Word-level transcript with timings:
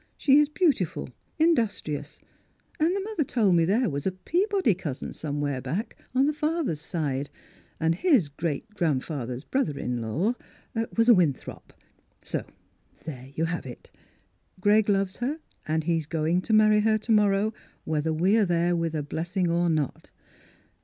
She 0.17 0.39
is 0.39 0.49
beautiful, 0.49 1.09
industrious, 1.37 2.19
and 2.79 2.95
the 2.95 2.99
mother 3.01 3.23
told 3.23 3.53
me 3.55 3.65
there 3.65 3.87
was 3.87 4.07
a 4.07 4.11
Peabody 4.11 4.73
cousin 4.73 5.13
somewhere 5.13 5.61
back, 5.61 5.95
on 6.15 6.25
the 6.25 6.33
father's 6.33 6.79
side, 6.81 7.29
and 7.79 7.93
his 7.93 8.27
great 8.27 8.67
grandfather's 8.71 9.43
brother 9.43 9.77
in 9.77 10.01
law 10.01 10.33
was 10.97 11.07
a 11.07 11.13
Winthrop. 11.13 11.71
So 12.23 12.43
there 13.03 13.29
you 13.35 13.45
have 13.45 13.67
it. 13.67 13.91
Greg 14.59 14.89
loves 14.89 15.17
her, 15.17 15.37
and 15.67 15.83
he's 15.83 16.07
going 16.07 16.41
to 16.41 16.51
marry 16.53 16.79
her 16.79 16.97
to 16.97 17.11
morrow, 17.11 17.53
whether 17.83 18.11
we're 18.11 18.47
there 18.47 18.75
with 18.75 18.95
a 18.95 19.03
blessing 19.03 19.51
or 19.51 19.69
not. 19.69 20.09